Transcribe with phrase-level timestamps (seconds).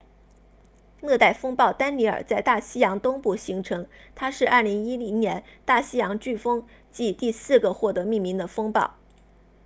[0.99, 3.85] 热带风暴丹妮尔在大西洋东部形成
[4.15, 8.95] 它是2010年大西洋飓风季第四个获得命名的风暴